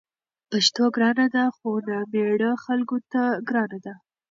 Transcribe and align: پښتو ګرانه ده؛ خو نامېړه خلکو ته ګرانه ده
پښتو 0.49 0.83
ګرانه 0.95 1.25
ده؛ 1.35 1.43
خو 1.55 1.69
نامېړه 1.87 2.51
خلکو 2.65 2.97
ته 3.11 3.21
ګرانه 3.49 3.79
ده 3.85 3.93